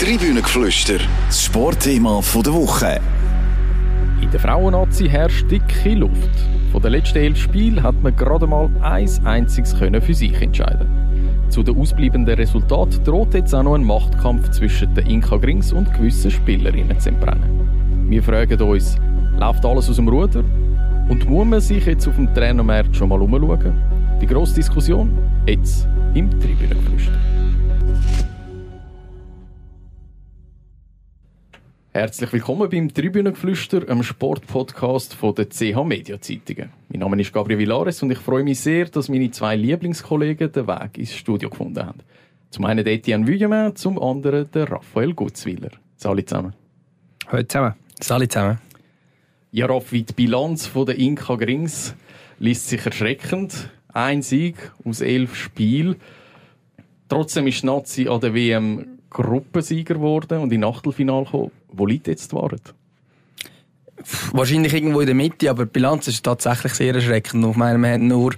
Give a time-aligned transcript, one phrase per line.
[0.00, 0.98] Tribünengeflüster,
[1.28, 3.00] das Sportthema der Woche.
[4.20, 6.30] In der Frauennazi herrscht dicke Luft.
[6.72, 10.88] Von den letzten elf Spielen hat man gerade mal ein einziges können für sich entscheiden.
[11.48, 15.94] Zu den ausbleibenden Resultaten droht jetzt auch noch ein Machtkampf zwischen den Inka Grings und
[15.94, 18.08] gewissen Spielerinnen zu entbrennen.
[18.10, 18.96] Wir fragen uns,
[19.38, 20.42] läuft alles aus dem Ruder?
[21.08, 23.80] Und muss man sich jetzt auf dem Trainermarkt schon mal umschauen?
[24.20, 25.16] Die grosse Diskussion
[25.46, 27.33] jetzt im Tribünengeflüster.
[31.96, 36.70] Herzlich willkommen beim Tribünengeflüster, einem Sportpodcast von der CH Media Zeitungen.
[36.88, 40.66] Mein Name ist Gabriel Villares und ich freue mich sehr, dass meine zwei Lieblingskollegen den
[40.66, 42.00] Weg ins Studio gefunden haben.
[42.50, 45.70] Zum einen Etienne Vuillemin, zum anderen der Raphael Gutzwiller.
[45.94, 46.54] Salut zusammen.
[47.28, 47.74] Hallo zusammen.
[48.00, 48.58] Salut zusammen.
[49.52, 51.94] Ja, Raffi, die Bilanz der Inka Grings
[52.40, 53.70] liest sich erschreckend.
[53.86, 55.94] Ein Sieg aus elf Spielen.
[57.08, 61.50] Trotzdem ist Nazi an der WM Gruppensieger geworden und in Achtelfinale gekommen.
[61.72, 62.74] Wo liegt jetzt die Wahrheit?
[64.32, 67.46] Wahrscheinlich irgendwo in der Mitte, aber die Bilanz ist tatsächlich sehr erschreckend.
[67.46, 68.34] Ich meine, wir haben nur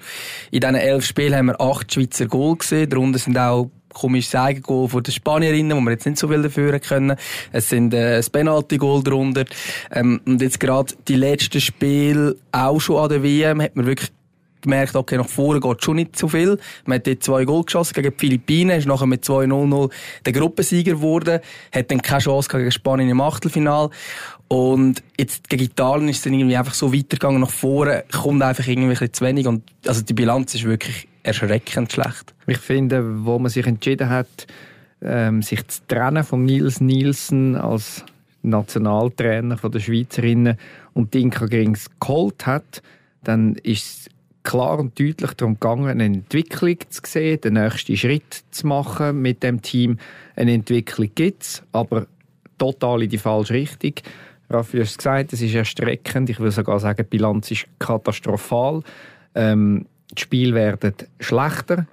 [0.51, 2.91] in diesen elf Spielen haben wir acht Schweizer Goal gesehen.
[2.91, 6.79] Darunter sind auch komisches Eigengoal von den Spanierinnen, wo wir jetzt nicht so viel dafür
[6.79, 7.17] können.
[7.51, 9.47] Es sind äh, ein Penalty-Goal darunter.
[9.91, 14.11] Ähm, und jetzt gerade die letzten Spiele auch schon an der WM hat man wirklich
[14.67, 16.59] gemerkt, okay, nach vorne geht schon nicht so viel.
[16.85, 19.91] Man hat dort zwei Goal geschossen gegen die Philippinen, ist nachher mit 2-0-0
[20.25, 21.41] der Gruppensieger geworden,
[21.73, 23.91] hat dann keine Chance gegen Spanien im Achtelfinal.
[24.49, 28.67] Und jetzt gegen Italien ist es dann irgendwie einfach so weitergegangen nach vorne, kommt einfach
[28.67, 32.35] irgendwie ein zu wenig und also die Bilanz ist wirklich erschreckend schlecht.
[32.47, 34.47] Ich finde, wo man sich entschieden hat,
[35.03, 38.05] ähm, sich zu trennen von Nils Nielsen als
[38.43, 40.57] Nationaltrainer der Schweizerinnen
[40.95, 42.83] und Dinka Grings geholt hat,
[43.25, 44.09] dann ist
[44.47, 49.43] klar und deutlich darum gegangen, eine Entwicklung zu sehen, den nächsten Schritt zu machen mit
[49.43, 49.99] dem Team.
[50.37, 52.07] Eine Entwicklung gibt es, aber
[52.57, 53.95] total in die falsche Richtung.
[54.49, 56.31] Raffi hat es gesagt, es ist erstreckend.
[56.31, 58.83] Ich würde sogar sagen, die Bilanz ist katastrophal.
[59.35, 61.87] Ähm, die Spiele werden schlechter,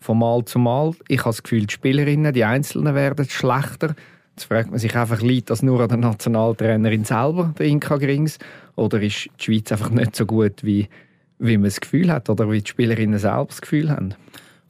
[0.00, 0.92] von Mal zu Mal.
[1.08, 3.94] Ich habe das Gefühl, die Spielerinnen, die Einzelnen werden schlechter.
[4.30, 8.38] Jetzt fragt man sich einfach, liegt das nur an der Nationaltrainerin selber, der Inka Grings,
[8.76, 10.88] oder ist die Schweiz einfach nicht so gut, wie
[11.38, 14.14] wie man das Gefühl hat oder wie die Spielerinnen selbst das Gefühl haben.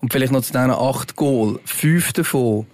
[0.01, 1.59] Und vielleicht noch zu diesen acht Goal.
[1.65, 2.67] Fünf davon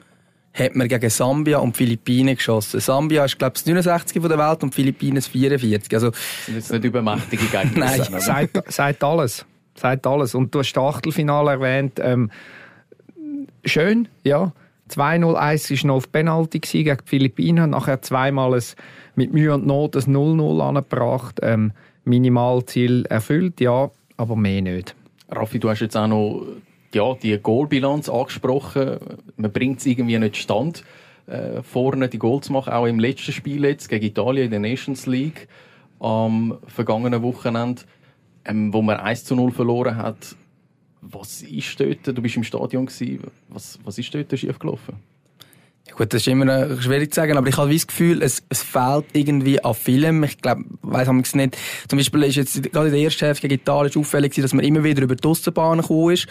[0.52, 2.80] hat man gegen Sambia und Philippinen geschossen.
[2.80, 4.20] Sambia ist, glaube ich, das 69.
[4.20, 5.92] von der Welt und Philippinen das 44.
[5.94, 7.70] Also, das sind jetzt nicht übermächtige Gegner.
[7.74, 9.44] Nein, sagt, sagt alles.
[9.74, 10.34] Sagt alles.
[10.34, 11.98] Und du hast das Achtelfinale erwähnt.
[12.00, 12.30] Ähm,
[13.64, 14.52] schön, ja.
[14.90, 17.70] 2-0-1 war noch auf Penalty gegen die Philippinen.
[17.70, 18.62] Nachher zweimal ein,
[19.16, 21.40] mit Mühe und Not ein 0-0 angebracht.
[21.42, 21.72] Ähm,
[22.04, 24.94] Minimalziel erfüllt, ja, aber mehr nicht.
[25.28, 26.46] Raffi, du hast jetzt auch noch
[26.94, 28.98] ja, die Goalbilanz angesprochen.
[29.36, 30.84] Man bringt es irgendwie nicht stand,
[31.26, 32.72] äh, vorne die Goal zu machen.
[32.72, 35.48] Auch im letzten Spiel jetzt gegen Italien in der Nations League
[35.98, 37.82] am vergangenen Wochenende,
[38.44, 40.36] ähm, wo man 1 zu 0 verloren hat.
[41.00, 42.06] Was ist dort?
[42.06, 42.88] Du bist im Stadion.
[43.48, 44.94] Was, was ist dort schiefgelaufen?
[45.92, 49.04] Gut, das ist immer schwierig zu sagen, aber ich habe das Gefühl, es, es fehlt
[49.12, 50.24] irgendwie an Film.
[50.24, 51.56] Ich glaube, weiß es nicht.
[51.88, 54.82] Zum Beispiel ist jetzt gerade in der ersten Hälfte gegen Italien auffällig dass man immer
[54.82, 56.26] wieder über die Aussenbahn gekommen ist.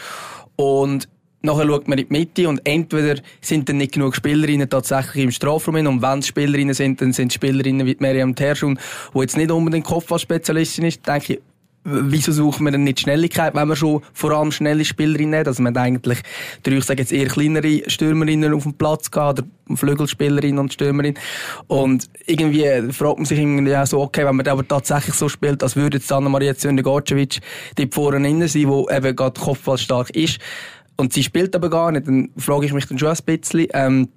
[0.56, 1.08] Und
[1.44, 5.32] nachher schaut man in die Mitte und entweder sind dann nicht genug Spielerinnen tatsächlich im
[5.32, 8.80] Strafraum und wenn es Spielerinnen sind, dann sind Spielerinnen wie Miriam Terschun,
[9.14, 11.42] die jetzt nicht unbedingt Kopfballspezialistin ist, denke ich,
[11.84, 15.48] wieso suchen wir denn nicht Schnelligkeit, wenn wir schon vor allem schnelle Spielerinnen haben?
[15.48, 16.20] Also man hat eigentlich
[16.66, 21.20] ich sage jetzt eher kleinere Stürmerinnen auf dem Platz gehabt, oder Flügelspielerinnen und Stürmerinnen.
[21.68, 25.64] Und irgendwie fragt man sich irgendwie auch so, okay, wenn man aber tatsächlich so spielt,
[25.64, 27.40] als würde jetzt Anna-Maria Zünder-Gorcevic
[27.78, 30.40] die vorne innen sein, wo eben gerade kopfballstark ist.
[30.96, 33.68] Und sie spielt aber gar nicht, dann frage ich mich dann schon ein bisschen.
[33.74, 34.10] Ähm,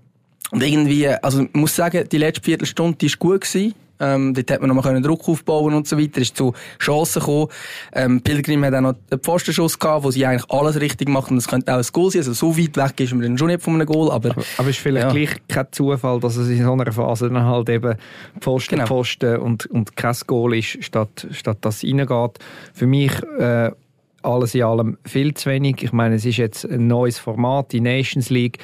[0.50, 3.75] und irgendwie, also ich muss sagen, die letzte Viertelstunde, die ist gut gewesen.
[4.01, 6.21] Ähm, dort hat man noch mal Druck aufbauen und so weiter.
[6.21, 7.49] Ist zu Chancen gekommen.
[7.93, 11.39] Ähm, Pilgrim hat auch noch einen Pfostenschuss gehabt, wo sie eigentlich alles richtig macht und
[11.39, 12.21] es könnte auch ein Goal sein.
[12.21, 14.11] Also so weit weg ist man dann schon nicht von einem Goal.
[14.11, 15.12] Aber, aber, aber ist vielleicht ja.
[15.12, 17.97] gleich kein Zufall, dass es in so einer Phase dann halt eben
[18.41, 18.87] Pfosten, genau.
[18.87, 22.39] Pfosten und, und kein Goal ist, statt, statt dass es reingeht.
[22.75, 23.71] Für mich, äh,
[24.22, 25.83] alles in allem viel zu wenig.
[25.83, 28.59] Ich meine, es ist jetzt ein neues Format, die Nations League.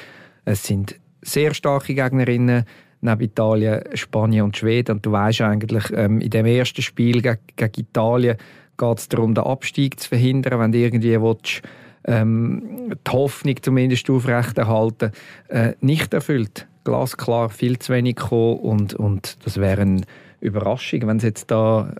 [0.45, 2.65] Es sind sehr starke Gegnerinnen
[3.03, 4.95] neben Italien, Spanien und Schweden.
[4.95, 8.37] Und du weißt eigentlich, ähm, in dem ersten Spiel gegen, gegen Italien
[8.77, 11.61] geht es darum, den Abstieg zu verhindern, wenn du irgendwie willst,
[12.05, 15.11] ähm, die Hoffnung zumindest aufrechterhalten,
[15.49, 16.67] äh, nicht erfüllt.
[16.83, 20.01] Glasklar, viel zu wenig gekommen und, und das wäre eine
[20.41, 21.93] Überraschung, wenn es jetzt da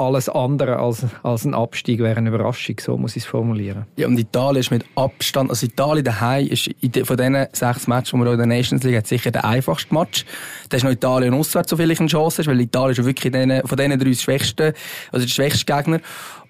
[0.00, 3.86] alles andere als, als ein Abstieg wäre eine Überraschung, so muss ich es formulieren.
[3.96, 6.70] Ja, und Italien ist mit Abstand, also Italien daheim ist
[7.04, 10.24] von diesen sechs Matches, die wir in der Nations League hat, sicher der einfachste Match.
[10.70, 13.30] Da ist noch Italien auswärts, so viel ich eine Chance hast, weil Italien ist wirklich
[13.30, 14.72] denen, von diesen drei schwächsten,
[15.12, 16.00] also der schwächste Gegner.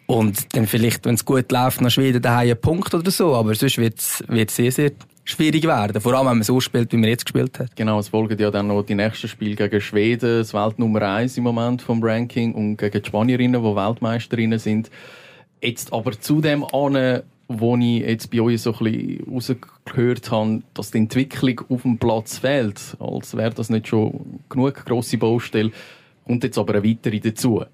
[0.06, 3.54] Und dann vielleicht, wenn es gut läuft, noch Schweden daheim einen Punkt oder so, aber
[3.54, 4.90] sonst wird es sehr, sehr
[5.30, 6.00] schwierig werden.
[6.00, 7.76] Vor allem, wenn man so spielt, wie man jetzt gespielt hat.
[7.76, 11.44] Genau, es folgen ja dann noch die nächsten Spiele gegen Schweden, das Weltnummer 1 im
[11.44, 14.90] Moment vom Ranking, und gegen die Spanierinnen, die Weltmeisterinnen sind.
[15.62, 20.62] Jetzt aber zu dem an, wo ich jetzt bei euch so ein bisschen rausgehört habe,
[20.74, 25.72] dass die Entwicklung auf dem Platz fehlt, als wäre das nicht schon genug grosse Baustelle,
[26.26, 27.64] kommt jetzt aber eine weitere dazu.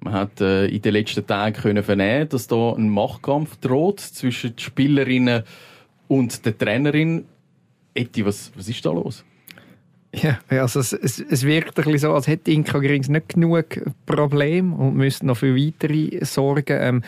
[0.00, 4.56] Man hat äh, in den letzten Tagen können vernehmen, dass da ein Machtkampf droht zwischen
[4.56, 5.44] den Spielerinnen
[6.10, 7.24] und der Trainerin,
[7.94, 9.24] Eti, was, was ist da los?
[10.12, 13.80] Ja, also es, es, es wirkt ein bisschen so, als hätte Inka Grings nicht genug
[14.06, 16.78] Probleme und müsste noch für weitere sorgen.
[16.80, 17.02] Ähm,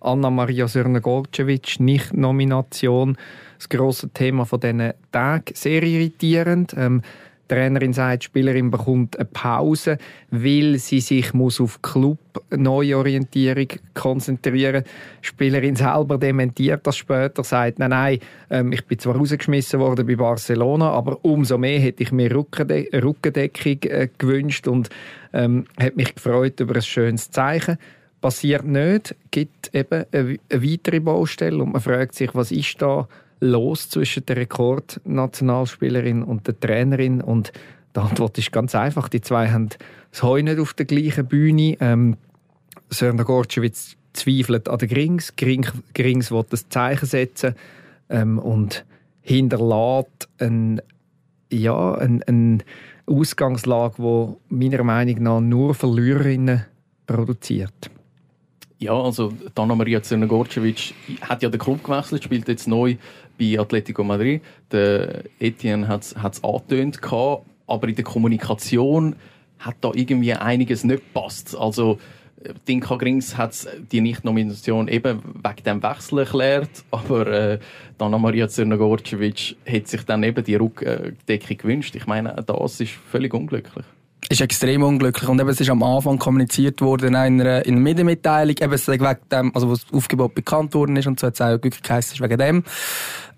[0.00, 3.16] Anna-Maria Sörner-Gorcevic, Nicht-Nomination,
[3.56, 6.74] das grosse Thema von diesen Tagen, sehr irritierend.
[6.76, 7.02] Ähm,
[7.44, 9.98] die Trainerin sagt, die Spielerin bekommt eine Pause,
[10.30, 14.92] weil sie sich muss auf Club-Neuorientierung konzentrieren muss.
[15.22, 18.18] Die Spielerin selber dementiert das später, sagt, nein, nein,
[18.50, 22.86] ähm, ich bin zwar rausgeschmissen worden bei Barcelona, aber umso mehr hätte ich mir Rückende
[22.92, 24.88] Rückendeckung äh, gewünscht und
[25.32, 27.76] ähm, hat mich gefreut über ein schönes Zeichen.
[28.20, 33.06] Passiert nicht, gibt eben eine, eine weitere Baustelle und man fragt sich, was ist da
[33.44, 37.20] los zwischen der Rekordnationalspielerin und der Trainerin?
[37.20, 37.52] Und
[37.94, 39.08] die Antwort ist ganz einfach.
[39.08, 39.68] Die zwei haben
[40.10, 41.76] das Heu nicht auf der gleichen Bühne.
[41.80, 42.16] Ähm,
[42.90, 45.36] Sörner Gorczewitz zweifelt an den Grings.
[45.36, 47.54] Grings, Grings will das Zeichen setzen
[48.08, 48.84] ähm, und
[49.22, 50.80] hinterlässt ein,
[51.50, 52.62] ja, ein, ein
[53.06, 56.64] Ausgangslage, die meiner Meinung nach nur Verliererinnen
[57.06, 57.90] produziert.
[58.78, 62.96] Ja, also Dana Maria Zernogorcevic hat ja den Club gewechselt, spielt jetzt neu
[63.38, 64.42] bei Atletico Madrid.
[64.70, 67.00] Der Etienne hat es angetönt,
[67.66, 69.16] aber in der Kommunikation
[69.58, 71.56] hat da irgendwie einiges nicht gepasst.
[71.56, 71.98] Also
[72.68, 77.58] Dinka Grings hat die Nicht-Nomination eben wegen dem Wechsel erklärt, aber äh,
[77.96, 81.96] Dana Maria Zernogorcevic hat sich dann eben die Rückdeckung gewünscht.
[81.96, 83.84] Ich meine, das ist völlig unglücklich
[84.28, 85.28] ist extrem unglücklich.
[85.28, 88.88] Und eben, es ist am Anfang kommuniziert worden in einer, in einer Medienmitteilung, eben, es
[88.88, 91.82] wegen dem, also, wo das Aufgebot bekannt worden ist, und so hat es auch wirklich
[91.82, 92.64] geheißen, wegen dem.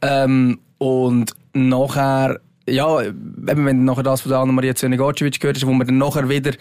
[0.02, 5.72] Ähm, und nachher, ja, eben, wenn nachher das von der Anna-Maria Zönigacevic gehört ist, wo
[5.72, 6.52] man dann nachher wieder,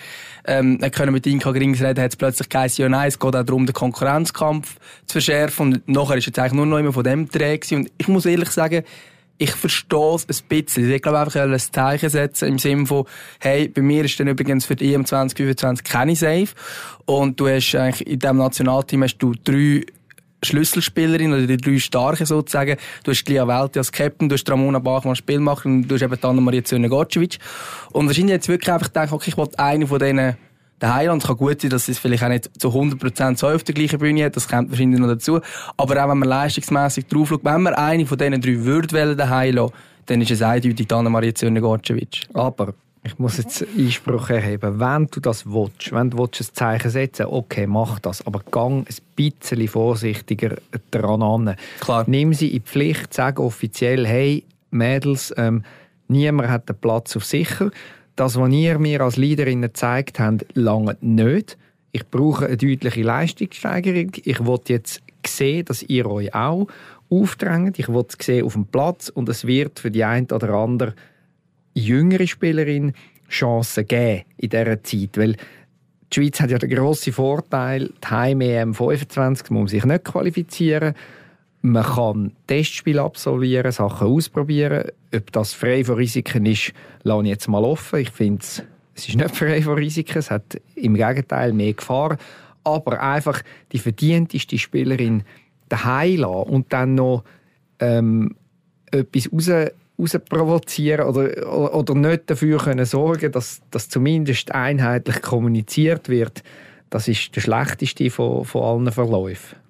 [0.46, 3.44] ähm, können mit Inka Grings reden, hat es plötzlich geheißen, ja nein, es geht auch
[3.44, 5.74] darum, den Konkurrenzkampf zu verschärfen.
[5.74, 8.50] Und nachher ist jetzt eigentlich nur noch immer von dem Dreh Und ich muss ehrlich
[8.52, 8.84] sagen,
[9.38, 10.92] ich verstehe es ein bisschen.
[10.92, 13.06] Ich glaube einfach, ein Zeichen setzen im Sinne von,
[13.40, 16.48] hey, bei mir ist dann übrigens für die EM 2025 keine Safe.
[17.06, 19.86] Und du hast eigentlich in diesem Nationalteam hast du drei
[20.44, 22.78] Schlüsselspielerinnen oder die drei Starken sozusagen.
[23.04, 26.02] Du hast Lia Welti als Captain, du hast Ramona Bachmann als Spielmacher und du hast
[26.02, 27.40] eben Anna-Maria Zöne-Gocevic.
[27.92, 30.00] Und wahrscheinlich jetzt wirklich einfach gedacht, okay, ich wollte eine von
[30.82, 33.64] denen der Heiland kann gut sein, dass es vielleicht auch nicht zu 100% so auf
[33.64, 35.40] der gleichen Bühne hat, das kommt wahrscheinlich noch dazu.
[35.78, 39.18] Aber auch wenn man leistungsmässig drauf schaut, wenn man eine von diesen drei würde wählen,
[39.18, 39.72] den Heiland,
[40.06, 42.28] dann ist es eindeutig Anna-Maria Zürne-Gorcevic.
[42.34, 42.74] Aber
[43.04, 44.80] ich muss jetzt Einspruch erheben.
[44.80, 48.26] Wenn du das willst, wenn du willst, ein Zeichen setzen okay, mach das.
[48.26, 50.58] Aber gang ein bisschen vorsichtiger
[50.92, 51.56] dran an.
[51.80, 52.04] Klar.
[52.08, 55.64] Nimm sie in die Pflicht, sag offiziell, hey, Mädels, ähm,
[56.08, 57.72] niemand hat den Platz auf sicher
[58.16, 61.58] das, was ihr mir als Leaderinnen gezeigt habt, lange nicht.
[61.92, 64.12] Ich brauche eine deutliche Leistungssteigerung.
[64.24, 66.68] Ich will jetzt sehen, dass ihr euch auch
[67.10, 67.80] aufdrängt.
[67.80, 70.94] Ich will es sehen auf dem Platz und es wird für die eine oder andere
[71.74, 72.94] jüngere Spielerin
[73.30, 75.18] Chancen geben in dieser Zeit.
[75.18, 75.34] Weil
[76.14, 80.94] die Schweiz hat ja den grossen Vorteil, die Heim-EM 25 muss sich nicht qualifizieren.
[81.66, 84.92] Man kann Testspiele absolvieren, Sachen ausprobieren.
[85.12, 88.02] Ob das frei von Risiken ist, lasse ich jetzt mal offen.
[88.02, 88.46] Ich finde,
[88.94, 90.20] es ist nicht frei von Risiken.
[90.20, 92.18] Es hat im Gegenteil mehr Gefahr.
[92.64, 93.42] Aber einfach
[93.72, 95.24] die verdienteste Spielerin
[95.68, 97.24] daheim lassen und dann noch
[97.80, 98.36] ähm,
[98.92, 106.10] etwas raus, raus provozieren oder, oder nicht dafür können sorgen, dass, dass zumindest einheitlich kommuniziert
[106.10, 106.44] wird,
[106.92, 109.65] das ist der schlechteste von, von allen Verläufen.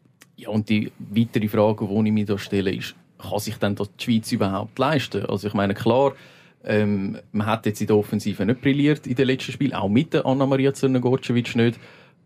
[0.46, 3.90] Ja, und die weitere Frage, die ich mir da stelle, ist, kann sich denn das
[3.96, 5.26] die Schweiz überhaupt leisten?
[5.26, 6.14] Also ich meine, klar,
[6.64, 10.14] ähm, man hat jetzt in der Offensive nicht brilliert in den letzten Spielen, auch mit
[10.14, 11.80] der Anna-Maria Zerner-Gorcevic nicht.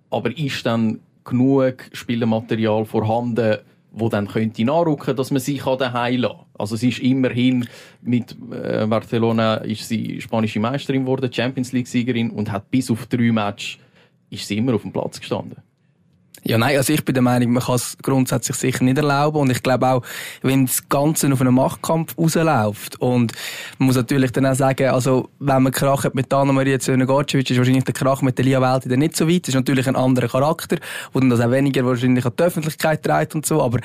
[0.10, 3.60] Aber ist dann genug Spielermaterial vorhanden,
[3.92, 7.68] wo dann könnte nachrücken, dass man sich daheim lassen Also sie ist immerhin
[8.02, 13.08] mit äh, Barcelona ist sie spanische Meisterin geworden, Champions League Siegerin und hat bis auf
[13.08, 13.78] drei Matches
[14.30, 15.58] ist sie immer auf dem Platz gestanden.
[16.44, 19.40] Ja, nein, also ich bin der Meinung, man kann es grundsätzlich sicher nicht erlauben.
[19.40, 20.04] Und ich glaube auch,
[20.42, 23.34] wenn das Ganze auf einen Machtkampf rausläuft und
[23.78, 27.58] man muss natürlich dann auch sagen, also wenn man Krach hat mit Anna-Maria Zöhne-Gorcevic, ist
[27.58, 29.96] wahrscheinlich der Krach mit der Lia Welti dann nicht so weit, das ist natürlich ein
[29.96, 30.78] anderer Charakter,
[31.14, 33.80] wo dann das auch weniger wahrscheinlich an die Öffentlichkeit trägt und so, aber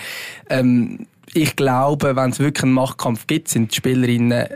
[0.48, 4.46] ähm, ich glaube, wenn es wirklich einen Machtkampf gibt, sind die Spielerinnen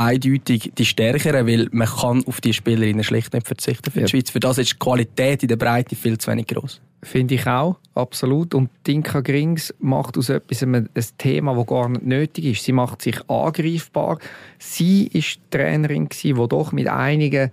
[0.00, 4.08] eindeutig die stärkeren, weil man kann auf die Spielerinnen schlicht nicht verzichten für die ja.
[4.08, 4.30] Schweiz.
[4.30, 6.80] Für das ist die Qualität in der Breite viel zu wenig groß.
[7.02, 8.54] Finde ich auch, absolut.
[8.54, 10.88] Und Dinka Grings macht aus etwas ein,
[11.18, 12.64] Thema, das gar nicht nötig ist.
[12.64, 14.18] Sie macht sich angreifbar.
[14.58, 17.50] Sie ist die Trainerin, die doch mit einigen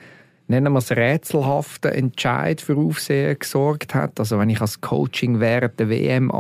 [0.49, 4.17] nennen wir es rätselhaften Entscheid für Aufsehen gesorgt hat.
[4.17, 6.31] Also wenn ich als Coaching während der WM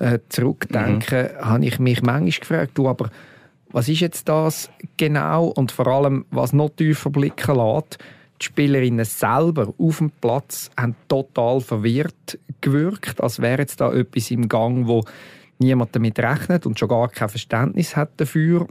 [0.00, 1.44] äh, zurückdenke, mhm.
[1.44, 3.10] habe ich mich manchmal gefragt, du, aber
[3.70, 7.98] was ist jetzt das genau und vor allem, was noch tiefer blicken lässt,
[8.40, 14.30] die Spielerinnen selber auf dem Platz haben total verwirrt gewirkt, als wäre jetzt da etwas
[14.30, 15.04] im Gang, wo
[15.58, 18.66] niemand damit rechnet und schon gar kein Verständnis hat dafür.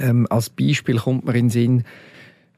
[0.00, 1.84] Ähm, als Beispiel kommt mir in den Sinn,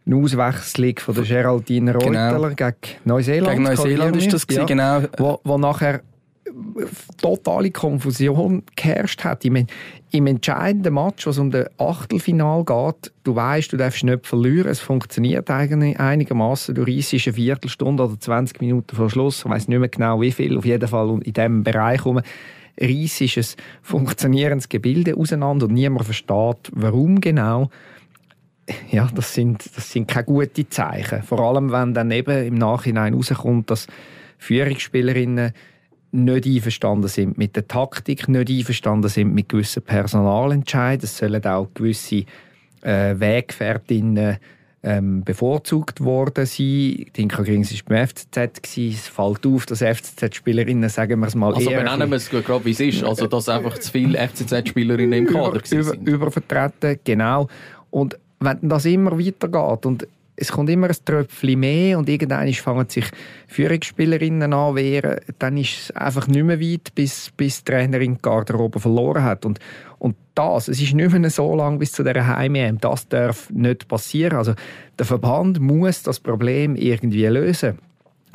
[0.06, 1.94] eine Auswechslung von der Geraldine.
[1.94, 2.54] Reuteler genau.
[2.56, 2.74] gegen
[3.04, 3.50] Neuseeland.
[3.52, 5.08] Gegen Neuseeland ist das gewesen, ja, genau.
[5.18, 6.00] Wo, wo nachher
[7.20, 9.44] totale Konfusion geherrscht hat.
[9.44, 9.66] Ich meine,
[10.10, 14.68] Im entscheidenden Match, was um das Achtelfinal geht, du weißt, du darfst nicht verlieren.
[14.68, 16.74] Es funktioniert eigentlich einigermaßen.
[16.74, 19.44] Du reissest eine Viertelstunde oder 20 Minuten vor Schluss.
[19.44, 20.58] Ich weiß nicht mehr genau wie viel.
[20.58, 22.20] Auf jeden Fall in diesem Bereich herum
[22.80, 23.44] ein
[23.82, 27.70] funktionierendes Gebilde auseinander und niemand versteht, warum genau.
[28.90, 31.22] Ja, das sind, das sind keine guten Zeichen.
[31.22, 33.86] Vor allem, wenn dann eben im Nachhinein herauskommt, dass
[34.38, 35.52] Führungsspielerinnen
[36.12, 41.04] nicht einverstanden sind mit der Taktik, nicht einverstanden sind mit gewissen Personalentscheiden.
[41.04, 42.24] Es sollen auch gewisse
[42.82, 44.38] äh, Weggefährtinnen
[44.82, 47.06] ähm, bevorzugt worden sein.
[47.16, 48.62] Dinka Grings war beim FCZ.
[48.62, 48.94] Gewesen.
[48.94, 52.70] Es fällt auf, dass FCZ-Spielerinnen, sagen wir es mal Also benennen wir es gerade, wie
[52.70, 53.04] es ist.
[53.04, 57.48] Also, dass einfach zu viele FCZ-Spielerinnen im Kader über, über, Übervertreten, genau.
[57.90, 60.06] Und wenn das immer weitergeht und
[60.40, 63.04] es kommt immer ein Tröpfchen mehr und irgendwann fangen sich
[63.46, 68.22] Führungsspielerinnen an wehren, dann ist es einfach nicht mehr weit, bis, bis die Trainerin die
[68.22, 69.44] Garderobe verloren hat.
[69.44, 69.58] Und,
[69.98, 73.86] und das, es ist nicht mehr so lange bis zu dieser heim das darf nicht
[73.86, 74.38] passieren.
[74.38, 74.54] Also
[74.98, 77.78] der Verband muss das Problem irgendwie lösen.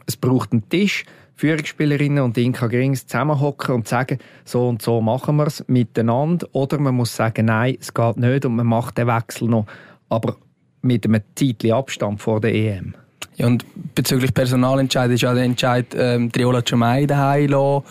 [0.06, 1.06] Es braucht einen Tisch,
[1.38, 6.48] Führungsspielerinnen und Inka Grings zusammenhocken und sagen, so und so machen wir es miteinander.
[6.52, 9.66] Oder man muss sagen, nein, es geht nicht und man macht den Wechsel noch.
[10.08, 10.38] Aber
[10.86, 12.94] mit einem zeitlichen Abstand vor der EM.
[13.38, 13.66] Ja, und
[13.96, 17.84] bezüglich Personalentscheid ist ja der Entscheid, ähm, Triola Ciamai daheim.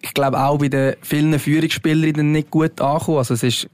[0.00, 3.18] Ich glaube auch bei den vielen Führungsspielerinnen nicht gut angekommen.
[3.18, 3.68] Also es ist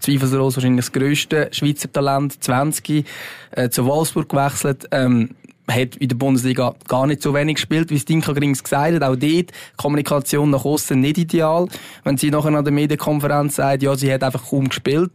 [0.00, 3.06] zweifellos wahrscheinlich das grösste Schweizer Talent, 20,
[3.52, 4.86] äh, zu Wolfsburg gewechselt.
[4.90, 5.30] Ähm,
[5.70, 9.02] hat in der Bundesliga gar nicht so wenig gespielt, wie es Dinka Grings gesagt hat.
[9.02, 11.68] Auch dort, Kommunikation nach außen nicht ideal.
[12.04, 15.12] Wenn sie nachher an der Medienkonferenz sagt, ja, sie hat einfach kaum gespielt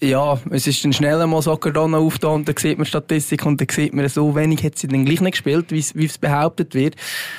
[0.00, 3.68] ja, es ist dann schnell einmal Soccardona aufgetan und dann sieht man Statistik und dann
[3.70, 6.96] sieht man, so wenig hat sie dann gleich nicht gespielt, wie es behauptet wird.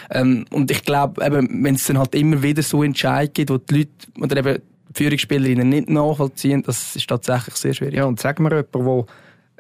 [0.10, 3.78] Ähm, und ich glaube, wenn es dann halt immer wieder so Entscheid gibt, wo die
[3.80, 7.96] Leute oder eben die Führungsspielerinnen nicht nachvollziehen, das ist tatsächlich sehr schwierig.
[7.96, 9.06] Ja, und sag mir jemand, wo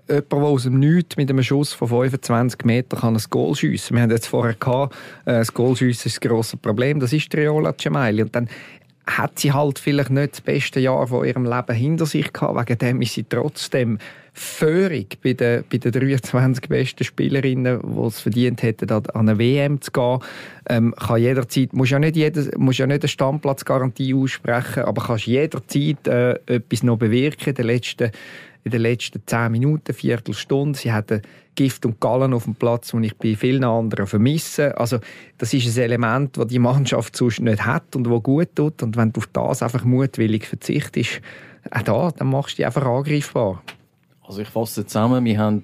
[0.09, 3.95] jemand, der aus dem Nichts mit einem Schuss von 25 Metern kann ein Goal schiessen.
[3.95, 6.99] Wir haben jetzt vorher gehabt, äh, das Goalschiessen ist das grosse Problem.
[6.99, 8.23] Das ist Triola Cemaili.
[8.23, 8.49] Und dann
[9.07, 12.59] hat sie halt vielleicht nicht das beste Jahr von ihrem Leben hinter sich gehabt.
[12.59, 13.97] Wegen dem ist sie trotzdem
[14.39, 19.81] Führig bei den, bei den 23 besten Spielerinnen, die es verdient hätten, an eine WM
[19.81, 20.19] zu gehen.
[20.69, 25.25] Ähm, kann jederzeit, muss ja nicht, jeder, muss ja nicht eine Stammplatzgarantie aussprechen, aber kannst
[25.25, 28.11] jederzeit äh, etwas noch bewirken in den letzten
[28.67, 30.77] in den letzten zehn Minuten, Viertelstunde.
[30.77, 31.21] Sie hatten
[31.55, 34.77] Gift und Gallen auf dem Platz, den ich bei vielen anderen vermisse.
[34.77, 35.00] Also
[35.38, 38.83] das ist ein Element, das die Mannschaft sonst nicht hat und wo gut tut.
[38.83, 41.21] Und wenn du auf das einfach mutwillig verzichtest,
[41.71, 43.63] auch da, dann machst du dich einfach angreifbar.
[44.21, 45.63] Also ich fasse zusammen, wir haben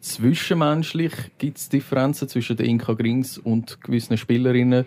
[0.00, 4.86] zwischenmenschlich gibt es Differenzen zwischen den Inka Grings und gewissen Spielerinnen.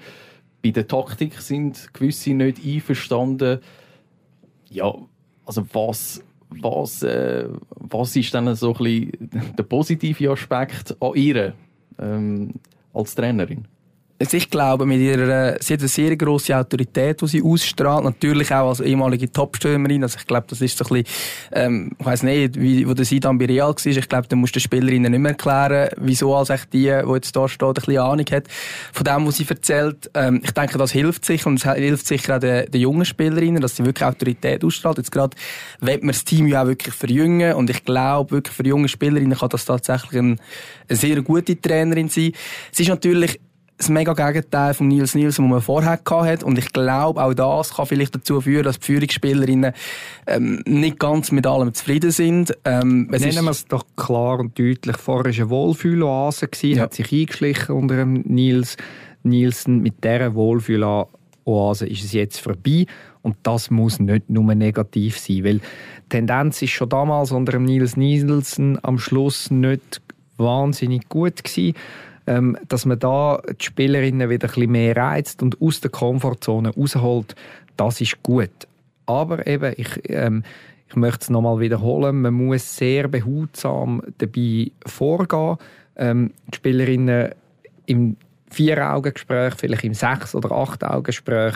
[0.64, 3.60] Bei der Taktik sind gewisse nicht einverstanden.
[4.70, 4.94] Ja,
[5.46, 11.54] also was was, äh, was ist dann so ein bisschen der positive Aspekt an ihr
[12.00, 12.54] ähm,
[12.94, 13.66] als Trainerin?
[14.22, 18.04] Also ich glaube, mit ihrer, sie hat eine sehr grosse Autorität, die sie ausstrahlt.
[18.04, 20.04] Natürlich auch als ehemalige Topstürmerin.
[20.04, 21.06] Also ich glaube, das ist so ein bisschen,
[21.52, 23.86] ähm, ich weiss nicht, wie, wo der Sidan bei Real war.
[23.86, 27.14] Ich glaube, da musst du den Spielerinnen nicht mehr erklären, wieso als echt die, die
[27.14, 28.44] jetzt da steht, ein bisschen Ahnung hat
[28.94, 30.12] von dem, was sie erzählt.
[30.14, 33.60] Ähm, ich denke, das hilft sicher und es hilft sicher auch den, den jungen Spielerinnen,
[33.60, 34.98] dass sie wirklich Autorität ausstrahlt.
[34.98, 35.36] Jetzt gerade
[35.80, 39.36] wird man das Team ja auch wirklich verjüngen und ich glaube, wirklich für junge Spielerinnen
[39.36, 40.40] kann das tatsächlich ein,
[40.88, 42.34] eine sehr gute Trainerin sein.
[42.72, 43.40] Es ist natürlich
[43.82, 46.46] das mega Gegenteil von Nils Nielsen, den man vorher hatte.
[46.46, 49.74] Und ich glaube, auch das kann vielleicht dazu führen, dass die Führungsspielerinnen
[50.28, 52.56] ähm, nicht ganz mit allem zufrieden sind.
[52.64, 54.98] Ähm, es Nennen wir es doch klar und deutlich.
[54.98, 56.82] Vorher war eine Wohlfühloase, ja.
[56.84, 58.78] hat sich eingeschlichen unter dem Nils
[59.24, 59.82] Nielsen.
[59.82, 62.86] Mit dieser Wohlfühloase ist es jetzt vorbei.
[63.24, 67.66] Und das muss nicht nur negativ sein, weil die Tendenz ist schon damals unter dem
[67.66, 70.02] Nils Nielsen am Schluss nicht
[70.38, 71.76] wahnsinnig gut gewesen,
[72.28, 76.70] ähm, dass man da die Spielerinnen wieder ein bisschen mehr reizt und aus der Komfortzone
[76.70, 77.36] rausholt,
[77.78, 78.68] das ist gut.
[79.06, 80.44] Aber eben, ich, ähm,
[80.88, 85.58] ich möchte es nochmal wiederholen, man muss sehr behutsam dabei vorgehen.
[85.96, 87.32] Ähm, die Spielerinnen
[87.86, 88.18] im
[88.50, 91.56] Vier-Augen-Gespräch, vielleicht im Sechs- oder Acht-Augen-Gespräch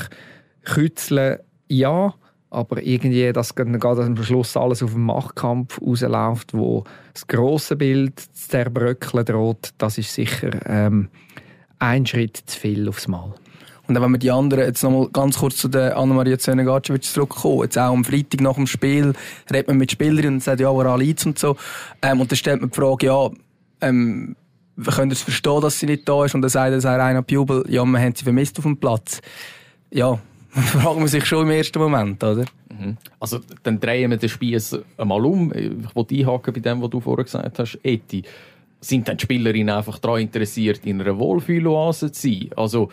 [0.64, 2.14] kützeln, ja,
[2.56, 8.20] aber irgendwie, dass gerade am Schluss alles auf den Machtkampf rausläuft, wo das große Bild
[8.34, 11.10] zerbröckeln droht, das ist sicher ähm,
[11.80, 13.34] ein Schritt zu viel aufs Mal.
[13.88, 17.78] Und wenn wir die anderen, jetzt nochmal ganz kurz zu der Anna-Maria Zöne-Gatschewitsch zurückkommen, jetzt
[17.78, 19.14] auch am Freitag nach dem Spiel
[19.52, 21.56] redet man mit Spielerinnen und sagt, ja, woran liegt und so.
[22.02, 23.30] Ähm, und dann stellt man die Frage, ja,
[23.82, 24.36] ähm,
[24.76, 26.34] wir können es verstehen, dass sie nicht da ist.
[26.34, 29.22] Und dann sagt er, einer Jubel, ja, wir haben sie vermisst auf dem Platz.
[29.92, 30.20] Ja,
[30.56, 32.46] fragt man sich schon im ersten Moment, oder?
[32.70, 32.98] Mhm.
[33.20, 35.54] Also, dann drehen wir den Spieß einmal um.
[35.54, 38.24] Ich wollte einhaken bei dem, was du vorher gesagt hast, Eti.
[38.82, 42.50] Sind dann die Spielerinnen einfach daran interessiert, in einer Wohlfühloase zu sein?
[42.56, 42.90] Also,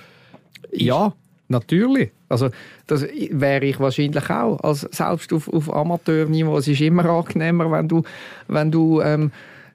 [0.73, 1.13] ja,
[1.49, 2.11] natürlich.
[2.29, 2.51] Also,
[2.87, 4.59] das wäre ich wahrscheinlich auch.
[4.61, 6.59] Also, selbst auf, auf Amateurniveau.
[6.59, 8.03] Es ist immer angenehmer, wenn du,
[8.49, 9.31] wenn du ähm,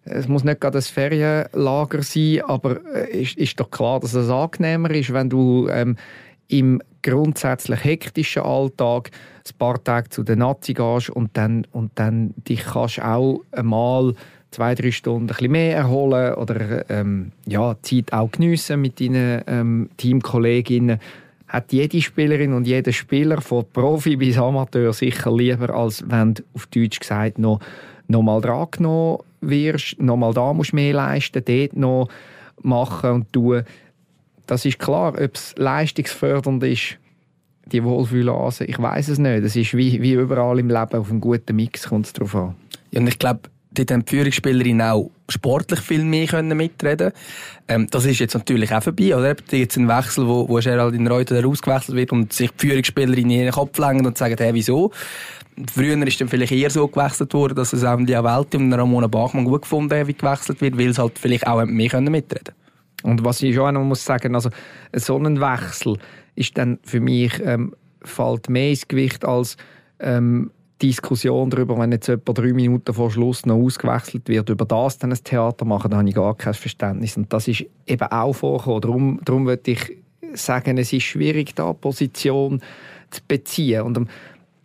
[0.09, 4.13] es muss nicht gerade ein Ferienlager sein, aber es äh, ist, ist doch klar, dass
[4.13, 5.97] es angenehmer ist, wenn du ähm,
[6.47, 9.11] im grundsätzlich hektischen Alltag
[9.47, 14.13] ein paar Tage zu der Nazi gehst und dann, und dann dich kannst auch einmal
[14.51, 19.41] zwei, drei Stunden ein bisschen mehr erholen oder ähm, ja, Zeit auch geniessen mit deinen
[19.47, 20.99] ähm, Teamkolleginnen,
[21.47, 26.43] hat jede Spielerin und jeder Spieler von Profi bis Amateur sicher lieber, als wenn du
[26.53, 27.59] auf Deutsch gesagt noch,
[28.07, 32.09] noch mal dran wirst, noch mal da musst du mehr leisten, dort noch
[32.61, 33.63] machen und tun.
[34.47, 36.97] Das ist klar, ob es leistungsfördernd ist,
[37.65, 39.43] die Wohlfühlase, ich weiß es nicht.
[39.43, 42.55] Es ist wie, wie überall im Leben, auf einen guten Mix kommt es darauf an.
[42.91, 43.41] Ja, und ich glaube,
[43.73, 47.11] dort haben die Führungsspielerinnen auch sportlich viel mehr können mitreden
[47.67, 49.35] ähm, Das ist jetzt natürlich auch vorbei, oder?
[49.51, 53.51] Jetzt ein Wechsel, wo, wo Geraldine Reuter ausgewechselt wird und sich die Führungsspielerin in den
[53.51, 54.91] Kopf lenken und sagen, hey, wieso?
[55.73, 59.07] Früher ist dann vielleicht eher so gewechselt worden, dass es auch die Welt und Ramona
[59.07, 62.53] Bachmann gut gefunden haben, wie gewechselt wird, weil es halt vielleicht auch mehr können mitreden
[63.07, 64.49] und was ich schon noch muss sagen, also
[64.93, 65.97] so ein Wechsel
[66.35, 69.55] ist dann für mich ähm, fällt mehr ins Gewicht als
[69.99, 74.97] ähm, Diskussion darüber, wenn jetzt etwa drei Minuten vor Schluss noch ausgewechselt wird, über das
[74.97, 77.17] dann ein Theater machen, da habe ich gar kein Verständnis.
[77.17, 78.81] Und das ist eben auch vorgekommen.
[78.81, 79.97] Darum, darum würde ich
[80.33, 82.61] sagen, es ist schwierig, da Position
[83.09, 83.81] zu beziehen.
[83.83, 84.07] Und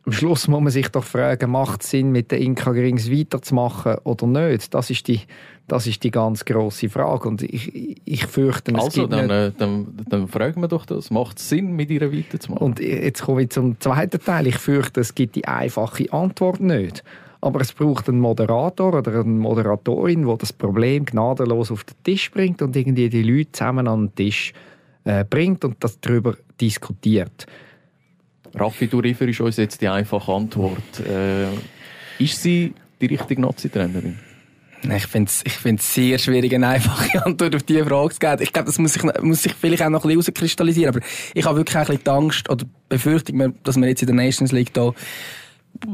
[0.04, 3.96] am, Schluss muss man sich doch fragen, macht es Sinn, mit den Inka Grings weiterzumachen
[4.04, 4.74] oder nicht?
[4.74, 5.20] Das ist die,
[5.68, 7.28] das ist die ganz große Frage.
[7.28, 9.60] Und ich, ich fürchte, es also, gibt dann, nicht...
[9.60, 11.10] dann, dann fragen wir doch das.
[11.10, 12.66] Macht es Sinn, mit ihr weiterzumachen?
[12.66, 14.46] Und jetzt komme ich zum zweiten Teil.
[14.46, 17.04] Ich fürchte, es gibt die einfache Antwort nicht.
[17.40, 22.30] Aber es braucht einen Moderator oder eine Moderatorin, der das Problem gnadenlos auf den Tisch
[22.30, 24.52] bringt und irgendwie die Leute zusammen an den Tisch
[25.04, 27.46] äh, bringt und das darüber diskutiert.
[28.54, 31.00] Raffi, du lieferst uns jetzt die einfache Antwort.
[31.00, 31.46] Äh,
[32.18, 34.18] ist sie die richtige Nazi-Trainerin?
[34.94, 38.42] Ich finde es ich find's sehr schwierig, eine einfache Antwort auf diese Frage zu geben.
[38.42, 40.96] Ich glaube, das muss sich, muss sich vielleicht auch noch ein bisschen herauskristallisieren.
[40.96, 44.16] Aber ich habe wirklich ein bisschen die Angst oder Befürchtung, dass man jetzt in der
[44.16, 44.92] Nations League da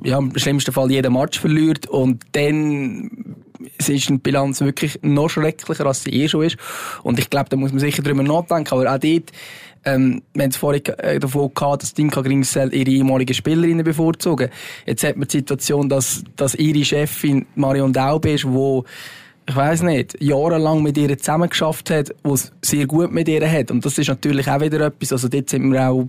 [0.04, 3.36] ja, im schlimmsten Fall jeden Match verliert und dann
[3.78, 6.56] ist die Bilanz wirklich noch schrecklicher, als sie eh schon ist.
[7.02, 8.72] Und ich glaube, da muss man sicher drüber nachdenken.
[8.72, 9.32] Aber auch dort
[9.84, 14.50] ähm, wir haben es vorhin äh, davon gehabt, dass Dinka Gringsell ihre ehemaligen Spielerinnen bevorzugen.
[14.86, 18.84] Jetzt hat man die Situation, dass, dass ihre Chefin Marion Daube ist, wo
[19.48, 23.70] ich weiß nicht, jahrelang mit ihr zusammengeschafft hat, wo es sehr gut mit ihr hat.
[23.70, 26.06] Und das ist natürlich auch wieder etwas, also dort sind wir auch,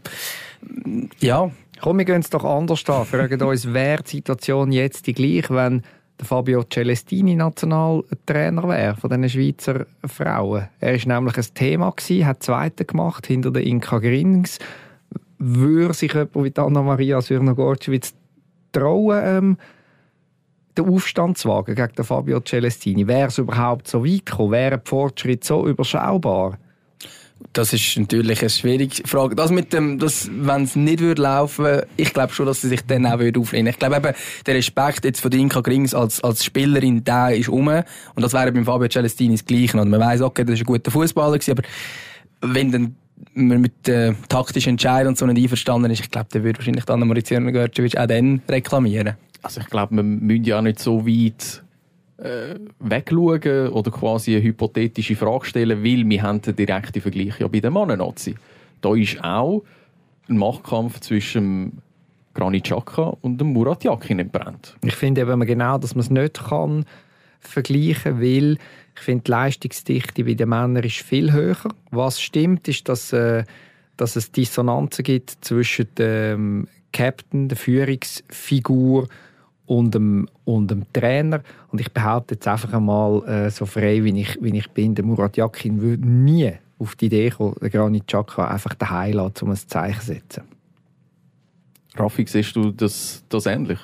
[1.19, 1.49] ja.
[1.81, 3.05] Komm, wir gehen es doch anders an.
[3.05, 5.83] Fragen uns, wäre die Situation jetzt die gleiche, wenn
[6.19, 10.67] der Fabio Celestini Nationaltrainer wäre von den Schweizer Frauen.
[10.79, 14.59] Er ist nämlich ein Thema gewesen, hat Zweite gemacht hinter der Inka Grings.
[15.37, 18.13] Würde sich jemand wie Anna-Maria Syrnogorczewitz
[18.73, 19.57] trauen, ähm,
[20.77, 23.07] den Aufstand zu wagen gegen den Fabio Celestini?
[23.07, 24.51] Wäre es überhaupt so weit gekommen?
[24.51, 26.57] Wäre der Fortschritt so überschaubar?
[27.53, 29.35] Das ist natürlich eine schwierige Frage.
[29.35, 32.81] Das mit dem, das, wenn es nicht würde laufen, ich glaube schon, dass sie sich
[32.85, 33.71] dann auch würde auflehnen.
[33.71, 34.13] Ich glaube eben,
[34.45, 37.67] der Respekt jetzt von Inka Grings als, als Spielerin, der ist um.
[37.67, 37.83] Und
[38.21, 39.79] das wäre beim Fabio Celestini das Gleiche.
[39.79, 41.63] Und man weiss, okay, das ist ein guter Fußballer aber
[42.41, 42.95] wenn dann
[43.33, 46.99] man mit äh, taktischen Entscheidungen so nicht einverstanden ist, ich glaube, dann würde wahrscheinlich dann
[47.01, 49.15] Mauriziano Görcevic auch dann reklamieren.
[49.41, 51.63] Also ich glaube, wir müssen ja nicht so weit
[52.21, 57.47] äh, wegschauen oder quasi eine hypothetische Frage stellen, weil wir haben den direkten Vergleich ja
[57.47, 58.35] bei den Mannen-Nazi.
[58.81, 59.63] Da ist auch
[60.27, 61.81] ein Machtkampf zwischen
[62.33, 64.75] Granit Xhaka und dem Murat Yakin entbrennt.
[64.83, 66.85] Ich finde eben genau, dass man es nicht kann
[67.39, 68.57] vergleichen, weil
[68.95, 71.57] ich finde die Leistungsdichte bei den Männern ist viel höher.
[71.91, 73.43] Was stimmt, ist, dass, äh,
[73.97, 79.07] dass es Dissonanzen gibt zwischen dem Captain, der Führungsfigur
[79.69, 81.41] und dem, und dem Trainer.
[81.71, 85.05] Und ich behaupte jetzt einfach einmal äh, so frei, wie ich, wie ich bin, der
[85.05, 89.51] Murat Yakin würde nie auf die Idee kommen, den Granit Xhaka einfach daheim lassen, um
[89.51, 90.43] ein Zeichen zu setzen.
[91.95, 93.77] Raffi, siehst du das, das ähnlich?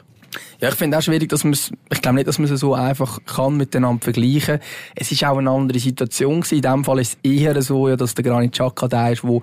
[0.61, 3.19] Ja, ich finde auch schwierig, dass man ich glaube nicht, dass man es so einfach
[3.25, 4.59] kann miteinander vergleichen.
[4.95, 6.55] Es ist auch eine andere Situation gewesen.
[6.55, 9.41] In dem Fall ist es eher so, ja, dass der Granit Xhaka da ist, wo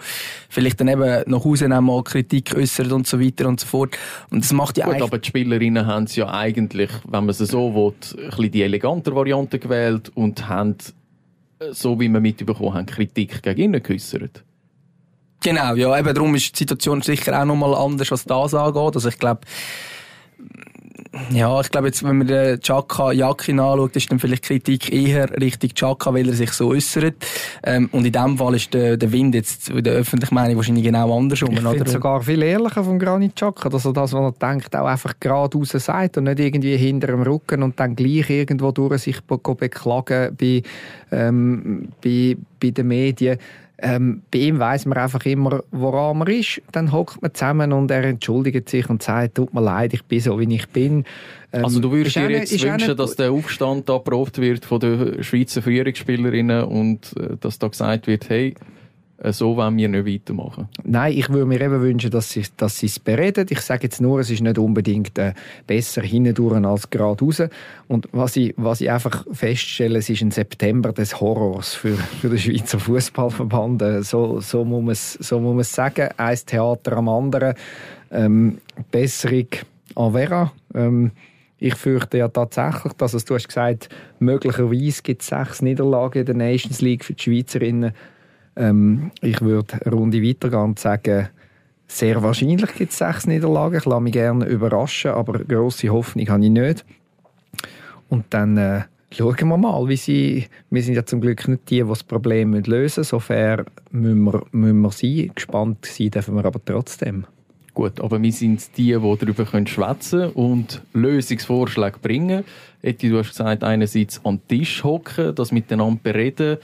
[0.49, 3.97] vielleicht dann eben nach Hause mal Kritik äußert und so weiter und so fort.
[4.31, 7.39] Und das macht ja Gut, aber die Spielerinnen haben es ja eigentlich, wenn man es
[7.39, 10.77] so will, ein bisschen die eleganter Variante gewählt und haben,
[11.59, 14.45] äh, so wie wir mitbekommen haben, Kritik gegen ihn geäußert.
[15.43, 18.95] Genau, ja, eben darum ist die Situation sicher auch nochmal anders, was das angeht.
[18.95, 19.41] Also ich glaube,
[21.31, 25.29] ja, ich glaube jetzt, wenn man den Chaka Jakin anschaut, ist dann vielleicht Kritik eher
[25.41, 27.15] Richtung Chaka, weil er sich so äußert.
[27.63, 30.85] Ähm, und in dem Fall ist der, der Wind jetzt in der öffentlichen Meinung wahrscheinlich
[30.85, 31.53] genau andersrum.
[31.53, 34.87] Ich finde sogar viel ehrlicher von Granit Chaka, dass er das, was er denkt, auch
[34.87, 39.21] einfach geradeaus sagt und nicht irgendwie hinter dem Rücken und dann gleich irgendwo durch sich
[39.23, 40.63] beklagen bei,
[41.11, 43.39] ähm, bei, bei den Medien.
[43.85, 46.63] Ähm, bei ihm weiß man einfach immer, woran man ist.
[46.71, 50.21] Dann hockt man zusammen und er entschuldigt sich und sagt, tut mir leid, ich bin
[50.21, 51.05] so, wie ich bin.
[51.53, 54.79] Ähm, also du würdest dir jetzt eine, wünschen, dass der Aufstand da geprobt wird von
[54.79, 58.55] den Schweizer Führungsspielerinnen und äh, dass da gesagt wird, hey,
[59.31, 60.69] so wollen wir nicht weitermachen.
[60.83, 63.47] Nein, ich würde mir eben wünschen, dass sie, dass es bereden.
[63.51, 65.35] Ich sage jetzt nur, es ist nicht unbedingt äh,
[65.67, 67.43] besser hindurch als geradeaus.
[67.87, 72.31] Und was ich, was ich einfach feststelle, es ist ein September des Horrors für, für
[72.31, 73.83] den Schweizer Fußballverband.
[73.83, 76.09] Äh, so, so, muss man es, so muss man es sagen.
[76.17, 77.55] Ein Theater am anderen.
[78.11, 78.59] Ähm,
[78.91, 79.47] Besserung
[79.95, 80.53] an Vera.
[80.75, 81.13] Ähm,
[81.59, 86.27] ich fürchte ja tatsächlich, dass es, du hast gesagt, möglicherweise gibt es sechs Niederlagen in
[86.27, 87.93] der Nations League für die Schweizerinnen.
[88.57, 91.29] Ähm, ich würde eine Runde weitergehen und sagen,
[91.87, 93.77] sehr wahrscheinlich gibt es sechs Niederlagen.
[93.77, 96.85] Ich lasse mich gerne überraschen, aber grosse Hoffnung habe ich nicht.
[98.09, 100.47] Und dann äh, schauen wir mal, wie sie.
[100.71, 103.05] Wir sind ja zum Glück nicht die, die das Problem lösen müssen.
[103.05, 105.31] Sofern müssen wir, müssen wir sein.
[105.35, 107.27] Gespannt sein dürfen wir aber trotzdem.
[107.75, 112.45] Gut, aber wir sind die, die darüber schwätzen können und Lösungsvorschläge bringen.
[112.83, 116.59] Eti, du hast gesagt, einerseits an den Tisch hocken, das miteinander bereden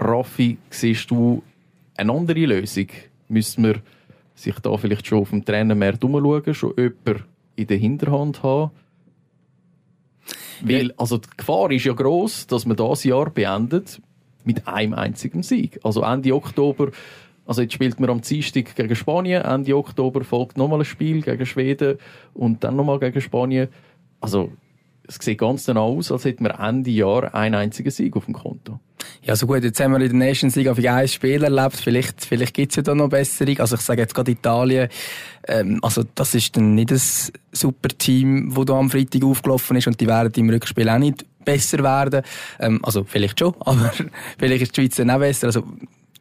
[0.00, 1.42] Raffi, siehst du
[1.96, 2.86] eine andere Lösung?
[3.28, 3.82] Müssen wir
[4.34, 7.24] sich da vielleicht schon auf dem Trainermarkt umschauen, schon jemanden
[7.56, 8.70] in der Hinterhand haben?
[10.62, 14.00] Weil, also die Gefahr ist ja groß, dass man das Jahr beendet
[14.44, 15.78] mit einem einzigen Sieg.
[15.82, 16.90] Also Ende Oktober,
[17.46, 21.46] also jetzt spielt man am Dienstag gegen Spanien, Ende Oktober folgt nochmal ein Spiel gegen
[21.46, 21.98] Schweden
[22.34, 23.68] und dann nochmal gegen Spanien.
[24.20, 24.52] Also
[25.06, 28.34] es sieht ganz danach aus, als hätten wir Ende Jahr einen einzigen Sieg auf dem
[28.34, 28.80] Konto.
[29.22, 31.76] Ja, so gut, jetzt haben wir in der Nations League auf ein Spiel erlebt.
[31.76, 33.58] Vielleicht, vielleicht gibt es ja da noch Besserung.
[33.58, 34.88] Also ich sage jetzt gerade Italien.
[35.46, 37.00] Ähm, also das ist dann nicht ein
[37.52, 41.24] super Team, das da am Freitag aufgelaufen ist und die werden im Rückspiel auch nicht
[41.44, 42.22] besser werden.
[42.60, 43.92] Ähm, also vielleicht schon, aber
[44.38, 45.46] vielleicht ist die Schweiz dann auch besser.
[45.46, 45.64] Also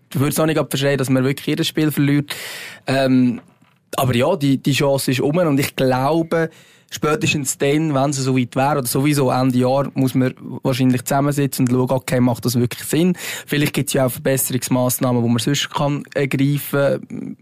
[0.09, 2.35] du würdest auch nicht verstehen, dass man wirklich jedes Spiel verliert.
[2.87, 3.41] Ähm,
[3.95, 6.49] aber ja, die, die Chance ist um und ich glaube,
[6.89, 11.67] spätestens dann, wenn es so weit wäre, oder sowieso Ende Jahr, muss man wahrscheinlich zusammensitzen
[11.67, 13.17] und schauen, okay, macht das wirklich Sinn?
[13.45, 17.37] Vielleicht gibt es ja auch Verbesserungsmaßnahmen, die man sonst kann ergreifen kann.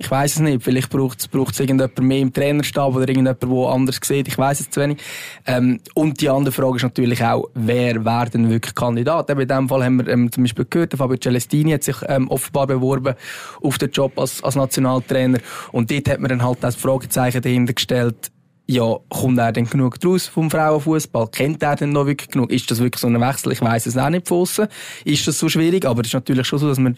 [0.00, 0.62] Ich weiß es nicht.
[0.62, 4.28] Vielleicht braucht es irgendjemand mehr im Trainerstab oder irgendjemand, der anders sieht.
[4.28, 4.98] Ich weiß es zu wenig.
[5.44, 9.28] Ähm, und die andere Frage ist natürlich auch, wer wäre denn wirklich Kandidat?
[9.28, 12.68] In dem Fall haben wir ähm, zum Beispiel gehört, Fabio Celestini hat sich ähm, offenbar
[12.68, 13.14] beworben
[13.60, 15.40] auf den Job als, als Nationaltrainer.
[15.72, 18.30] Und dort hat man dann halt das Fragezeichen dahinter gestellt,
[18.70, 21.28] ja, kommt er denn genug draus vom Frauenfußball?
[21.28, 22.50] Kennt er denn noch wirklich genug?
[22.50, 23.52] Ist das wirklich so ein Wechsel?
[23.52, 24.68] Ich weiß es auch nicht von aussen.
[25.04, 25.86] Ist das so schwierig?
[25.86, 26.96] Aber es ist natürlich schon so, dass man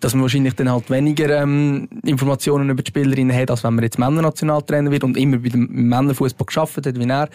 [0.00, 3.84] dass man wahrscheinlich dann halt weniger ähm, Informationen über die Spielerinnen hat, als wenn man
[3.84, 7.28] jetzt Männernationaltrainer wird und immer bei dem Männerfußball geschafft hat, wie er.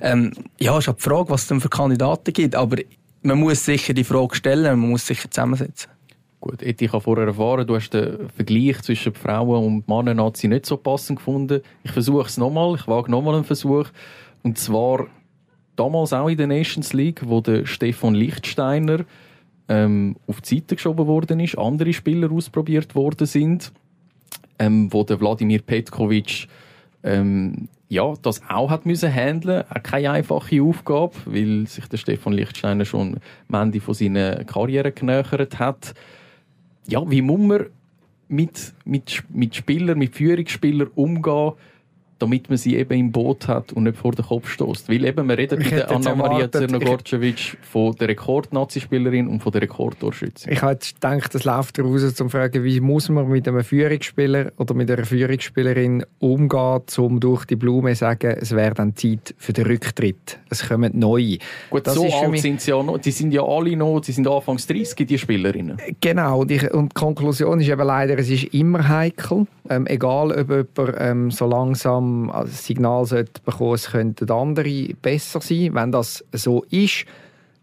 [0.00, 2.54] Ähm, ja, ist halt die Frage, was es denn für Kandidaten gibt.
[2.54, 2.76] Aber
[3.22, 5.90] man muss sicher die Frage stellen, man muss sicher zusammensetzen.
[6.46, 10.76] Gut, ich habe vorher erfahren, du hast den Vergleich zwischen Frauen und Männern-Nazi nicht so
[10.76, 11.60] passend gefunden.
[11.82, 13.88] Ich versuche es nochmal, ich wage nochmal einen Versuch.
[14.44, 15.08] Und zwar
[15.74, 19.00] damals auch in der Nations League, wo der Stefan Lichtsteiner
[19.68, 23.72] ähm, auf die Seite geschoben worden ist, andere Spieler ausprobiert worden sind,
[24.60, 26.46] ähm, wo der Wladimir Petkovic
[27.02, 32.34] ähm, ja, das auch hat müssen handeln, auch keine einfache Aufgabe, weil sich der Stefan
[32.34, 33.16] Lichtsteiner schon
[33.48, 35.92] am Ende seiner Karriere genähert hat.
[36.88, 37.66] Ja, wie muss man
[38.28, 41.52] mit, mit, mit Spielern, mit Führungsspielern umgehen,
[42.18, 44.88] damit man sie eben im Boot hat und nicht vor den Kopf stößt.
[44.88, 50.52] Weil eben, wir reden bei der Anna-Maria Zernogorcevic von der Rekord-Nazi-Spielerin und von der Rekordtorschützin.
[50.52, 53.62] Ich habe jetzt gedacht, das läuft daraus, um zu fragen, wie muss man mit einem
[53.62, 58.96] Führungsspieler oder mit einer Führungsspielerin umgehen, um durch die Blume zu sagen, es wäre dann
[58.96, 60.38] Zeit für den Rücktritt.
[60.48, 61.38] Es kommen neue.
[61.70, 62.98] Gut, das so alt sind sie ja noch.
[62.98, 65.76] Die sind ja alle noch, die sind anfangs 30, die Spielerinnen.
[66.00, 66.40] Genau.
[66.40, 69.46] Und, ich, und die Konklusion ist eben leider, es ist immer heikel.
[69.68, 75.40] Ähm, egal, ob jemand ähm, so langsam ein Signal sollte bekommen, es könnten andere besser
[75.40, 75.74] sein.
[75.74, 77.04] Wenn das so ist,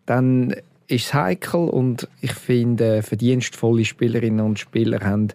[0.06, 0.56] dann
[0.88, 5.30] ist es heikel und ich finde, verdienstvolle Spielerinnen und Spieler haben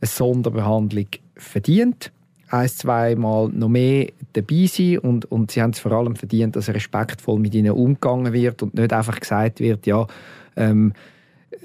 [0.00, 2.12] eine Sonderbehandlung verdient.
[2.48, 6.68] Ein, zweimal noch mehr dabei sein und, und sie haben es vor allem verdient, dass
[6.68, 10.06] respektvoll mit ihnen umgegangen wird und nicht einfach gesagt wird, ja,
[10.56, 10.92] ähm,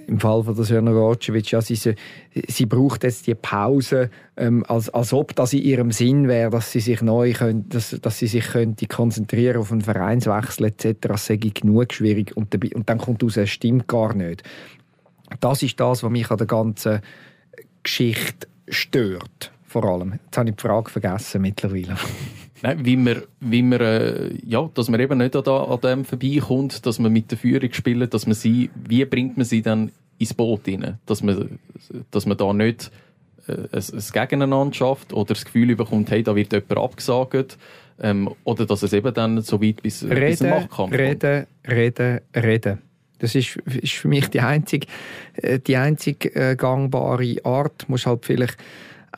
[0.08, 4.90] im Fall von der Sörner Rocevic, ja, sie, sie braucht jetzt die Pause, ähm, als,
[4.90, 8.28] als ob das in ihrem Sinn wäre, dass sie sich neu können, dass, dass sie
[8.28, 10.98] sich könnte konzentrieren auf einen Vereinswechsel etc.
[11.02, 14.44] Das sei genug schwierig und, dabei, und dann kommt aus, es stimmt gar nicht.
[15.40, 17.02] Das ist das, was mich an der ganzen
[17.84, 20.20] Geschichte stört, vor allem.
[20.26, 21.96] Jetzt habe ich die Frage vergessen mittlerweile.
[22.66, 26.84] Nein, wie man, wie man, äh, ja, dass man eben nicht an, an dem vorbeikommt,
[26.88, 30.34] dass man mit der Führung spielt, dass man sie, wie bringt man sie dann ins
[30.34, 30.98] Boot rein?
[31.06, 31.60] Dass man,
[32.10, 32.90] dass man da nicht
[33.48, 37.60] äh, ein, ein Gegeneinander schafft oder das Gefühl bekommt, hey, da wird jemand abgesagt.
[38.02, 42.82] Ähm, oder dass es eben dann so weit bis, reden, bis Machtkampf Reden, reden, reden.
[43.20, 44.88] Das ist, ist für mich die einzige,
[45.36, 47.84] äh, die einzige äh, gangbare Art.
[47.84, 48.58] Du musst halt vielleicht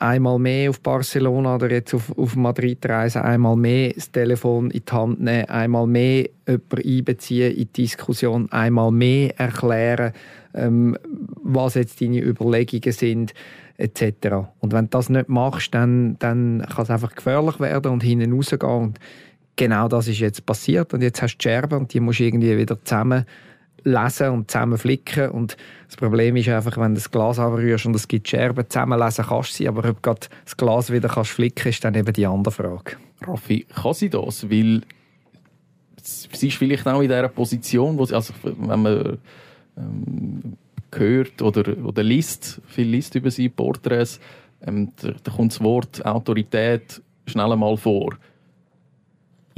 [0.00, 4.82] einmal mehr auf Barcelona oder jetzt auf, auf Madrid reisen, einmal mehr das Telefon in
[4.84, 10.12] die Hand nehmen, einmal mehr jemanden einbeziehen in die Diskussion, einmal mehr erklären,
[10.54, 10.96] ähm,
[11.42, 13.34] was jetzt deine Überlegungen sind,
[13.76, 14.48] etc.
[14.60, 18.32] Und wenn du das nicht machst, dann, dann kann es einfach gefährlich werden und hinten
[18.32, 18.72] rausgehen.
[18.72, 18.98] Und
[19.56, 20.94] genau das ist jetzt passiert.
[20.94, 23.24] Und jetzt hast du die Scherben und die musst du irgendwie wieder zusammen
[23.92, 25.30] lesen und zusammen flicken.
[25.30, 29.24] Und das Problem ist einfach, wenn du das Glas anrührst und es gibt Scherben, zusammenlesen
[29.26, 32.26] kannst du sie, aber ob du das Glas wieder kannst flicken ist dann eben die
[32.26, 32.96] andere Frage.
[33.26, 34.48] Raffi, kann sie das?
[34.50, 34.82] Weil
[36.02, 39.18] sie ist vielleicht auch in dieser Position, wo sie, also wenn man
[39.76, 40.56] ähm,
[40.94, 44.20] hört oder, oder liest, viel liest über sie, Porträts,
[44.66, 48.16] ähm, da, da kommt das Wort Autorität schnell einmal vor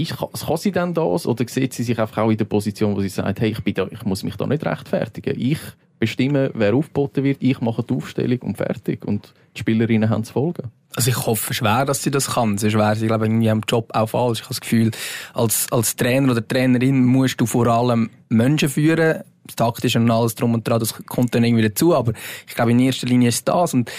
[0.01, 3.01] ist, kann sie denn das oder sieht sie sich einfach auch in der Position, wo
[3.01, 5.35] sie sagt, hey, ich, bin da, ich muss mich da nicht rechtfertigen.
[5.39, 5.61] Ich
[5.99, 9.05] bestimme, wer aufgeboten wird, ich mache die Aufstellung und fertig.
[9.05, 10.71] Und die Spielerinnen haben zu folgen.
[10.97, 12.59] Also ich hoffe schwer, dass sie das kann.
[12.59, 14.41] Sonst wäre sie, glaube ich, in ihrem Job auch falsch.
[14.41, 14.91] Ich habe das Gefühl,
[15.35, 19.23] als, als Trainer oder Trainerin musst du vor allem Menschen führen.
[19.47, 21.95] Das Taktische und alles drum und dran, das kommt dann irgendwie dazu.
[21.95, 22.13] Aber
[22.47, 23.75] ich glaube, in erster Linie ist das.
[23.75, 23.91] Und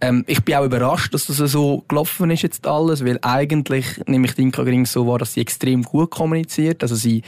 [0.00, 4.26] ähm, ich bin auch überrascht, dass das so gelaufen ist jetzt alles, weil eigentlich nehme
[4.26, 6.82] ich Dinka Gring so wahr, dass sie extrem gut kommuniziert.
[6.82, 7.22] Also sie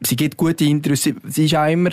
[0.00, 1.02] sie gibt gute Interviews.
[1.02, 1.90] Sie, ist auch immer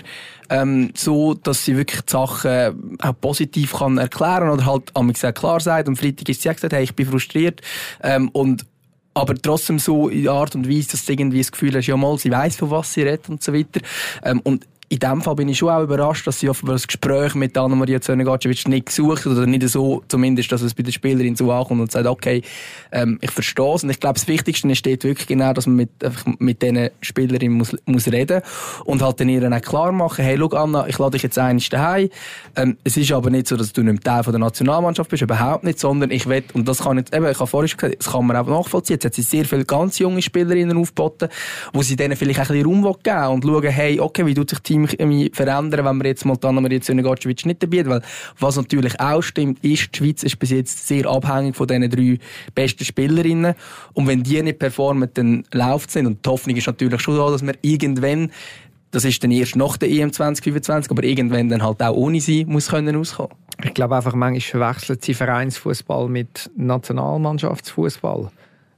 [0.50, 5.40] ähm, so, dass sie wirklich die Sachen auch positiv kann erklären oder halt am gesagt
[5.40, 5.88] klar sagt.
[5.88, 7.62] Am Freitag ist sie gesagt, hey, ich bin frustriert
[8.04, 8.66] ähm, und
[9.14, 12.18] aber trotzdem so in Art und Weise, dass du irgendwie das Gefühl hast, ja mal,
[12.18, 13.82] sie weiß von was sie redet und so weiter.
[14.24, 17.34] Ähm, und in dem Fall bin ich schon auch überrascht, dass sie offenbar das Gespräch
[17.34, 21.50] mit Anna-Maria Zönegacevic nicht gesucht oder nicht so, zumindest, dass es bei der Spielerin so
[21.50, 22.42] ankommt und sagt, okay,
[22.92, 23.86] ähm, ich verstehe es.
[23.86, 25.92] Und ich glaube, das Wichtigste dort wirklich genau, dass man mit,
[26.40, 28.42] mit diesen Spielerinnen muss, muss reden
[28.84, 31.70] und halt dann ihnen auch klar machen, hey, schau Anna, ich lade dich jetzt eines
[31.70, 32.10] daheim.
[32.58, 35.64] Ähm, es ist aber nicht so, dass du nicht Teil von der Nationalmannschaft bist, überhaupt
[35.64, 38.26] nicht, sondern ich will, und das kann ich, eben, ich habe vorhin gesagt, das kann
[38.26, 38.96] man auch nachvollziehen.
[38.96, 41.30] Jetzt hat sie sehr viele ganz junge Spielerinnen aufgeboten,
[41.72, 44.60] wo sie denen vielleicht ein bisschen Raum geben und schauen, hey, okay, wie tut sich
[44.60, 48.02] Team mich verändern, wenn wir jetzt mal Anna Maria Zönegacevic nicht dabei weil
[48.40, 52.18] was natürlich auch stimmt, ist, die Schweiz ist bis jetzt sehr abhängig von diesen drei
[52.56, 53.56] besten Spielerinnen
[53.94, 57.18] und wenn die nicht performen, dann läuft es nicht und die Hoffnung ist natürlich schon
[57.18, 58.32] da, dass wir irgendwann
[58.92, 62.46] das ist dann erst nach der EM 2025, aber irgendwann dann halt auch ohne sie
[62.46, 63.32] muss können auskommen.
[63.64, 68.30] Ich glaube einfach, manchmal verwechselt sie Vereinsfußball mit Nationalmannschaftsfußball.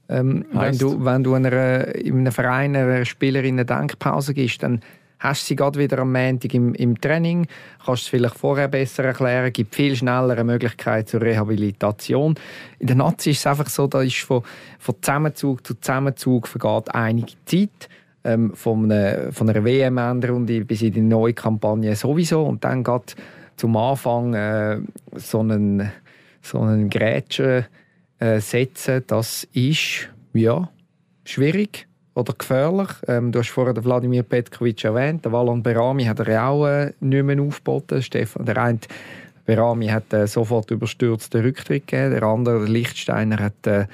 [0.09, 4.81] Ähm, wenn du, wenn du einer, in einem Verein einer Spielerin eine Denkpause gibst, dann
[5.23, 7.47] hast sie gerade wieder am Montag im, im Training,
[7.85, 12.35] kannst es vielleicht vorher besser erklären, gibt viel schneller eine Möglichkeit zur Rehabilitation.
[12.79, 14.43] In der Nazi ist es einfach so, da ist von,
[14.79, 17.89] von Zusammenzug zu Zusammenzug vergeht einige Zeit.
[18.23, 22.43] ähm, von, einer, von einer WM-Endrunde bis in die neue Kampagne sowieso.
[22.43, 23.15] Und dann geht
[23.57, 24.79] zum Anfang äh,
[25.15, 25.91] so einen,
[26.41, 27.65] so einen Grätschen
[28.19, 30.69] äh, setzen, das ist ja,
[31.25, 32.89] schwierig oder gefährlich.
[33.07, 35.25] Ähm, du hast vorher den Wladimir Petkovic erwähnt.
[35.25, 38.01] Der Valon Berami hat er ja auch äh, nicht mehr aufgeboten.
[38.01, 38.79] Stefan, der eine
[39.45, 42.11] Berami hat äh, sofort überstürzten Rücktritt gegeben.
[42.11, 43.87] Der andere, der Lichtsteiner, hat äh,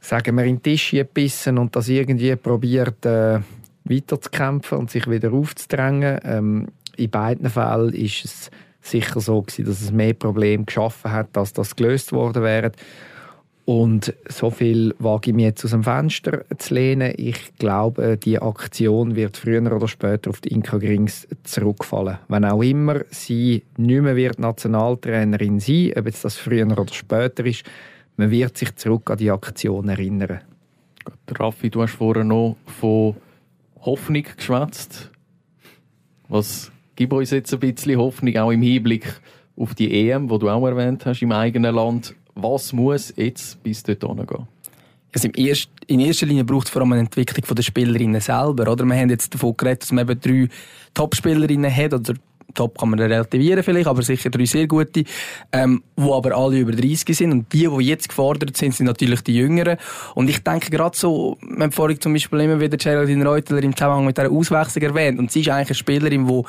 [0.00, 3.40] sagen wir, in den Tisch gebissen und das irgendwie probiert, äh,
[3.84, 6.20] weiterzukämpfen und sich wieder aufzudrängen.
[6.24, 11.36] Ähm, in beiden Fällen ist es sicher so gewesen, dass es mehr Probleme geschaffen hat,
[11.36, 12.72] als das gelöst worden wäre.
[13.66, 17.12] Und so viel wage ich mir jetzt aus dem Fenster zu lehnen.
[17.16, 22.18] Ich glaube, die Aktion wird früher oder später auf die Inka Grings zurückfallen.
[22.28, 27.44] Wenn auch immer sie nicht mehr wird Nationaltrainerin sein, ob jetzt das früher oder später
[27.44, 27.64] ist,
[28.16, 30.42] man wird sich zurück an die Aktion erinnern.
[31.28, 33.16] Raffi, du hast vorher noch von
[33.80, 35.10] Hoffnung geschwätzt.
[36.28, 39.12] Was gibt uns jetzt ein bisschen Hoffnung, auch im Hinblick
[39.56, 42.14] auf die EM, die du auch erwähnt hast, im eigenen Land?
[42.36, 44.46] Was muss jetzt bis dort gehen?
[45.14, 45.28] Also
[45.86, 48.70] in erster Linie braucht es vor allem eine Entwicklung der Spielerinnen selber.
[48.70, 48.84] Oder?
[48.84, 50.48] Wir haben jetzt davon geredet, dass man eben drei
[50.92, 52.14] Top-Spielerinnen hat, oder
[52.54, 55.04] top kann man relativieren vielleicht, aber sicher drei sehr gute,
[55.52, 57.32] ähm, wo aber alle über 30 sind.
[57.32, 59.78] Und die, die jetzt gefordert sind, sind natürlich die Jüngeren.
[60.14, 63.74] Und ich denke gerade so, wir haben vorhin zum Beispiel immer wieder Geraldine Reuteler im
[63.74, 65.18] Zusammenhang mit dieser Auswechslung erwähnt.
[65.18, 66.42] Und sie ist eigentlich eine Spielerin, die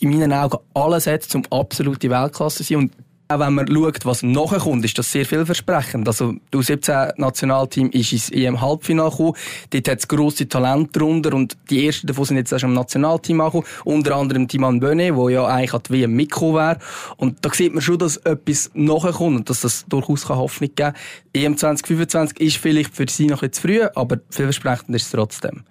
[0.00, 2.78] in meinen Augen alles hat, um absolute Weltklasse zu sein.
[2.78, 2.92] Und
[3.28, 6.06] auch wenn man schaut, was nachher kommt, ist das sehr vielversprechend.
[6.06, 9.34] Also, du 17 Nationalteam ist ins EM-Halbfinale gekommen.
[9.70, 12.76] Dort hat es grosse Talente drunter und die ersten davon sind jetzt auch schon im
[12.76, 13.66] Nationalteam angekommen.
[13.84, 16.78] Unter anderem Timan Böne, der ja eigentlich an die WM mitgekommen wäre.
[17.16, 20.92] Und da sieht man schon, dass etwas nachher kommt und dass das durchaus Hoffnung geben
[20.92, 20.94] kann.
[21.36, 25.64] EM 2025 ist vielleicht für sie noch etwas früh, aber vielversprechend ist es trotzdem.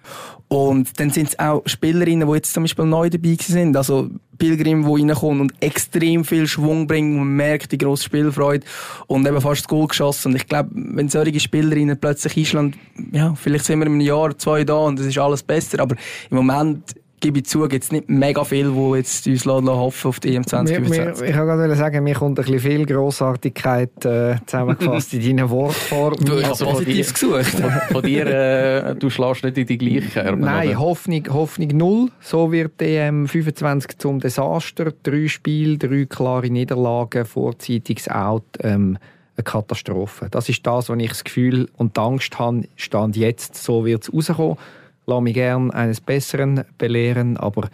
[0.48, 3.76] Und dann sind es auch Spielerinnen, die jetzt zum Beispiel neu dabei sind.
[3.76, 7.16] Also Pilgrim, die reinkommen und extrem viel Schwung bringen.
[7.16, 8.64] Man merkt die grosse Spielfreude
[9.08, 10.32] und eben fast das Goal geschossen.
[10.32, 12.74] Und ich glaube, wenn solche Spielerinnen plötzlich einschlagen,
[13.12, 15.80] ja, vielleicht sind wir in einem Jahr, zwei da und es ist alles besser.
[15.80, 15.96] Aber
[16.30, 20.20] im Moment gebe ich zu, gibt es nicht mega viel, wo jetzt uns hoffen auf
[20.20, 21.28] die EM 2025.
[21.28, 26.24] ich wollte gerade sagen, mir kommt ein bisschen viel Grossartigkeit äh, zusammengefasst in deinen Wortformen.
[26.24, 27.46] Du hast also Positives gesucht.
[27.46, 30.42] Von, von dir, äh, du schlägst nicht in die gleiche Kerbe.
[30.42, 32.10] Nein, Hoffnung, Hoffnung null.
[32.20, 34.92] So wird die EM 25 zum Desaster.
[35.02, 38.44] Drei Spiele, drei klare Niederlagen, vorzeitiges Out.
[38.60, 38.98] Ähm,
[39.36, 40.28] eine Katastrophe.
[40.30, 44.04] Das ist das, was ich das Gefühl und die Angst habe, stand jetzt, so wird
[44.04, 44.56] es rauskommen
[45.06, 47.68] lasse mich gerne eines Besseren belehren, aber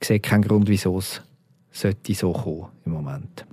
[0.00, 1.22] ich sehe keinen Grund, wieso es
[1.70, 3.44] sollte so kommen im Moment.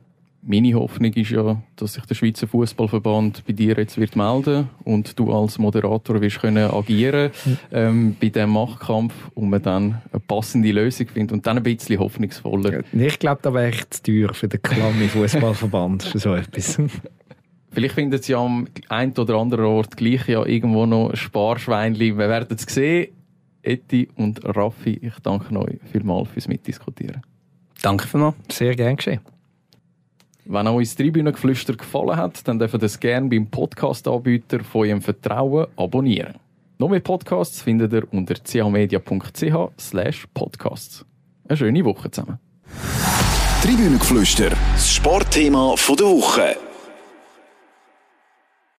[0.47, 5.17] Meine Hoffnung ist ja, dass sich der Schweizer Fußballverband bei dir jetzt wird melden und
[5.17, 7.31] du als Moderator wirst können agieren
[7.71, 11.99] ähm, bei diesem Machtkampf und man dann eine passende Lösung findet und dann ein bisschen
[11.99, 12.83] hoffnungsvoller.
[12.93, 16.79] Ich glaube, da wäre ich zu teuer für den Klamme Fußballverband für so etwas.
[17.71, 22.15] Vielleicht findet sie am einen oder anderen Ort gleich ja irgendwo noch Sparschweinli.
[22.17, 23.14] Wir werden es sehen.
[23.65, 27.21] Eti und Raffi, ich danke euch vielmals fürs Mitdiskutieren.
[27.81, 28.35] Danke vielmals.
[28.49, 29.21] Sehr gern geschehen.
[30.45, 35.01] Wenn euch das Tribünengeflüster gefallen hat, dann dürft ihr das gerne beim Podcast-Anbieter von eurem
[35.01, 36.35] Vertrauen abonnieren.
[36.77, 41.05] Noch mehr Podcasts findet ihr unter chmedia.ch slash podcasts.
[41.47, 42.37] Eine schöne Woche zusammen.
[43.63, 46.57] Tribünengeflüster, das Sportthema der Woche.